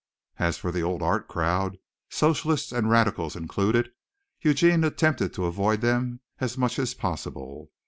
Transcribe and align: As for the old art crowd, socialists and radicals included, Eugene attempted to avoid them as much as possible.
As 0.39 0.57
for 0.57 0.71
the 0.71 0.81
old 0.81 1.03
art 1.03 1.27
crowd, 1.27 1.77
socialists 2.09 2.71
and 2.71 2.89
radicals 2.89 3.35
included, 3.35 3.91
Eugene 4.41 4.83
attempted 4.83 5.31
to 5.35 5.45
avoid 5.45 5.81
them 5.81 6.21
as 6.39 6.57
much 6.57 6.79
as 6.79 6.95
possible. 6.95 7.69